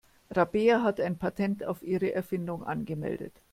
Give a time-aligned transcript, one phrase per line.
[0.31, 3.35] Rabea hat ein Patent auf ihre Erfindung angemeldet.